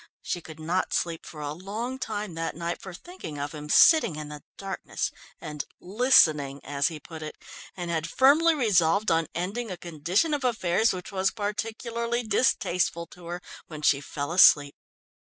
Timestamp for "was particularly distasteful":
11.11-13.05